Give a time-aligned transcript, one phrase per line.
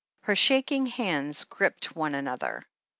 [0.21, 2.63] Her shaking hands gripped one an other.